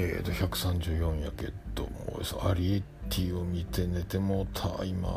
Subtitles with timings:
[0.00, 5.08] えーと134やけどもアリエッティを見て寝てもうた今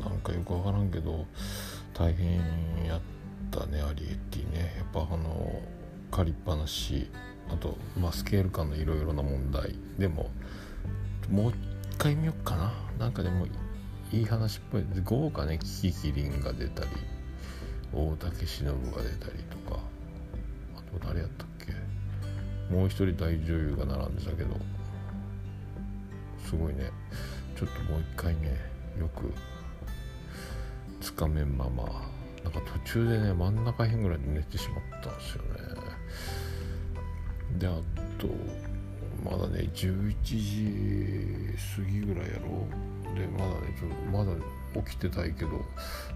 [0.00, 1.26] なんかよくわからんけど
[1.94, 2.38] 大変
[2.84, 3.00] やっ
[3.52, 4.74] たねアリエッティね。
[4.78, 5.62] やっぱあの
[6.10, 7.08] 借りっぱなし
[7.48, 9.78] あと、まあ、スケール感のいろいろな問題。
[9.96, 10.28] でも
[11.30, 11.54] もう一
[11.96, 12.72] 回見よっかな。
[12.98, 13.46] なんかでも
[14.12, 14.84] いい話っぽい。
[15.04, 16.90] 豪華ねキキキリンが出たり
[17.94, 19.55] 大竹しのぶが出たりと。
[22.70, 24.56] もう一人大女優が並んでたけど
[26.44, 26.90] すごいね。
[27.56, 28.58] ちょっともう一回ね
[28.98, 29.32] よく
[31.00, 31.84] つかめんまま。
[32.44, 35.50] なんか途中でね真ん中辺ぐらいで寝てしまったんですよね。
[37.58, 37.80] であ
[38.18, 38.28] と
[39.24, 42.66] まだね11時過ぎぐらいやろ
[43.12, 43.18] う。
[43.18, 44.32] でまだねちょっとまだ
[44.84, 45.64] 起きてたいけど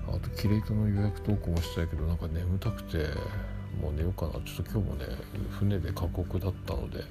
[0.08, 3.06] あとキレイトの予約投稿もしたいけどなんか眠たくて。
[3.80, 4.32] もう寝ようかな。
[4.32, 5.06] ちょっと今日もね
[5.58, 7.02] 船で過酷だったので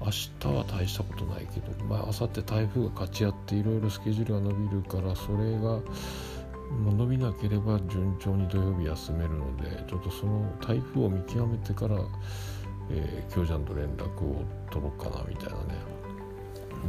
[0.00, 5.80] 明日は大したことないけどまあ明後日台風が勝ち合っていろいろスケジュールが伸びるからそれが
[6.84, 11.96] 伸びなければ順調に土曜日休めるのでちょっとその台風を見極めてから
[12.90, 15.96] えー、京ちゃんと連絡を取ろうかなみたいなね。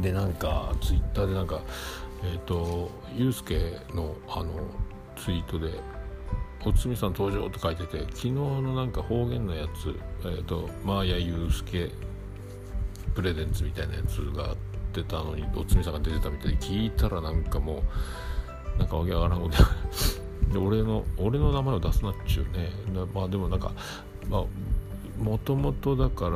[0.00, 1.60] でなんかツイッターでなんか
[2.22, 4.52] えっ、ー、とユうスケのあの
[5.16, 5.72] ツイートで
[6.64, 11.90] 「おつみさん登場」って書いてて昨日のなんか方言のやつえ、ー、とマーヤユースケ
[13.14, 14.54] プレゼンツみたいなやつが
[14.92, 17.82] 出たのにおつみさんが出てたみたいで聞いたらなんかも
[18.76, 19.56] うなんかわけわからんこと
[20.52, 22.70] で俺の俺の名前を出すなっちゅうね。
[23.14, 23.72] まあでもなんか
[24.28, 24.44] まあ
[25.18, 26.34] もともとだからあ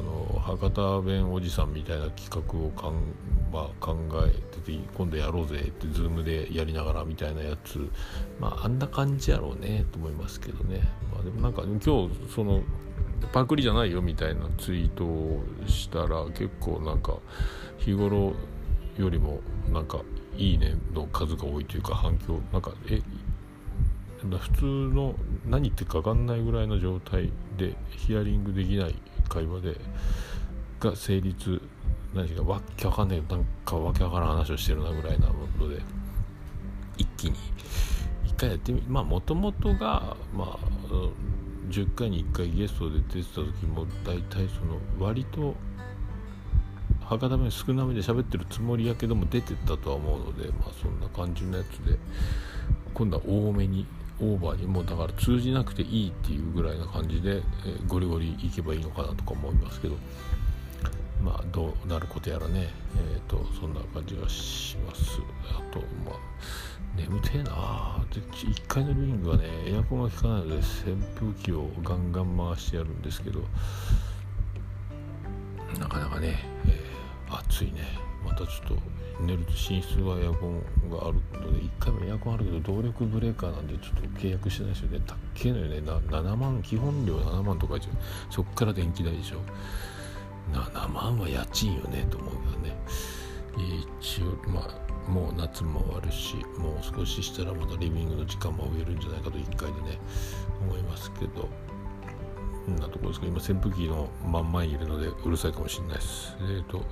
[0.00, 2.94] の博多弁おじさんみたいな企画をかん、
[3.52, 7.90] まあ、考えてて今度やろうぜってズームでやりながらみたいなやつ
[8.38, 10.80] まああんな感じやろうねと思いますけどね、
[11.12, 12.62] まあ、でもなんか今日その
[13.32, 17.16] パクリじゃないよみたいなツイートをしたら結構なんか
[17.78, 18.34] 日頃
[18.96, 19.40] よりも
[19.72, 20.00] なんか
[20.36, 23.00] いいねの数が多いというか反響なんかえ
[24.28, 25.14] 普通の
[25.46, 28.94] 何言ってか分かんないぐらいの状態でヒアリングできない
[29.28, 29.76] 会話で
[30.80, 31.60] が成立
[32.14, 35.80] 何かわけわかんないなんかわけわからん話をしてるなぐらいなので
[36.98, 37.36] 一気に。
[38.24, 40.58] 一回やってみまあもともとがまあ
[41.68, 45.54] 10回に1回ゲストで出てた時も大体その割と
[47.04, 51.98] 博多弁少なめで喋ってるつもりやけども出てったとは思うのでまあそんな感じのやつで
[52.94, 53.86] 今度は多めに
[54.22, 59.96] オーバーにもだから通じなくていいっていうぐらいな感じで、えー、ゴリゴリいけばいいのかなとか思いますけど
[61.20, 65.20] まあどうなることやらねえっ、ー、とそんな感じがします。
[65.50, 66.32] あとまあ
[66.96, 73.40] 眠てえなで1階のリビングはねエアコンが効かないので扇風機をガンガン回してやるんですけど
[75.78, 78.11] なかなかね、えー、暑いね。
[78.24, 78.76] またちょっと
[79.20, 80.60] 寝ると寝室はエアコン
[80.90, 85.00] があるので1回もエアコンあるけど動力ブレーカーなんでちょっと契約してないですよね。
[85.06, 85.80] たっけえのよね。
[85.80, 87.76] な7万基本料7万とか
[88.30, 89.38] そっから電気代でしょ。
[90.52, 92.76] 7万は家賃よねと思うからね。
[94.00, 99.98] 一応まあもう夏も終わるしもう少ししたらまたリビングの時間も増えるんじゃないかと1回でね
[100.60, 101.48] 思いますけど。
[102.68, 106.36] なところですか今扇風機の真ん前にいるのでうるさいかもしれないです。
[106.40, 106.84] えっ、ー、と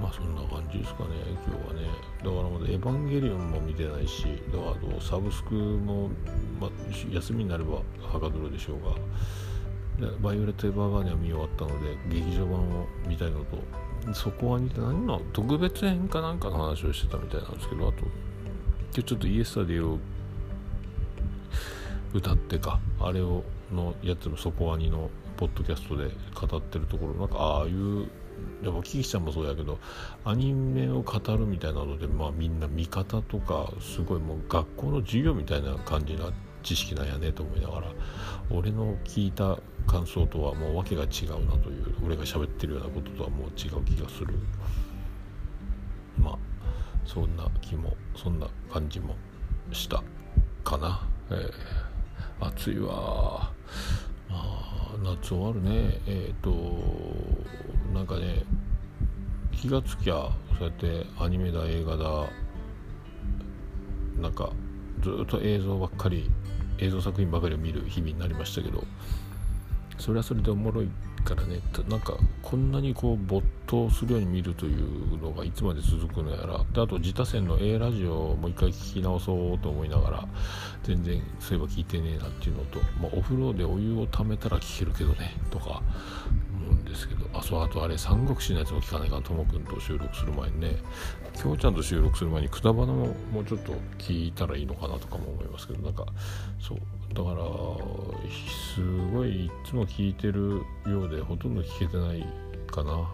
[0.00, 1.10] まあそんな感じですかね
[1.46, 1.88] 今日はね。
[2.18, 6.08] だからまだ「エヴァンゲリオン」も見てないしだからサブスクも、
[6.60, 6.70] まあ、
[7.12, 8.96] 休みになればはかどるでしょうが。
[10.22, 19.98] バイオレット・エヴァーガーデンは見終わったので劇場版を見たいのとそこは似て何の特別編かなんかの話をしてたみたいなんですけどあと今日ちょっとイエスタディを
[22.14, 25.10] 歌ってかあれをのやつの底アニの
[25.40, 28.08] ポッドキャストで語ってるところなんかああいう
[28.62, 29.78] でもキキちゃんもそうやけど
[30.24, 36.30] アニメを語るみたいなので、まあ、みんな見方とかすごいもう学校の授業みたいな感じな
[36.62, 37.86] 知識なんやねと思いながら
[38.50, 44.34] 俺の聞いた感想とはもう訳が違うなという俺が喋ってるようなこととはもう違う気がする。
[46.18, 46.38] まあ
[47.06, 49.16] そんな気もそんな感じも
[49.72, 50.02] した
[50.62, 53.50] かな、えー、暑いわ
[55.02, 56.00] 夏終わるね。
[56.06, 56.50] えっ、ー、と
[57.94, 58.44] なんかね
[59.52, 62.28] 気がつきゃそうやってアニメだ映画だ
[64.20, 64.50] なんか
[65.02, 66.30] ずっと映像ばっかり
[66.78, 68.84] 映像作品ばかりを見る日々になりましたけど。
[70.00, 70.88] それはそれでおもろい
[71.24, 71.60] からね。
[71.88, 76.64] なんかこんなにこう没頭するように見るというのがいつまで続くのやら。
[76.72, 80.28] であと自他線の A ラジオをもう一回聞き直そうと思いながら
[80.82, 85.36] 全然そういえば聞いてねえなっていうのと、まあ、お風呂でお湯をためたら聞けるけどね。
[85.50, 85.82] とか
[86.60, 90.76] 思うんですけどあそうあとあれ三国志のやつも聞かないかなともくんと収録する前にね
[91.36, 96.06] 京ちゃんと収録する前にくだばなももうちょっと聞いたらいいのかなとかも思いますけどなんか
[96.60, 96.78] そう
[97.14, 97.36] だから
[98.74, 98.80] す
[99.12, 102.26] ごいいつも聞いてるようでほとんど聞けてない
[102.70, 103.08] かな、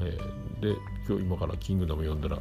[0.00, 0.76] えー、で
[1.08, 2.40] 今日今から「キングダム」読んだら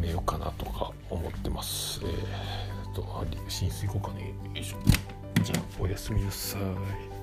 [0.00, 2.00] 寝ようかなとか思ってます。
[2.04, 4.34] えー、っと寝室行こうかね。
[4.54, 4.76] よいしょ。
[5.42, 7.19] じゃあおやすみなさい。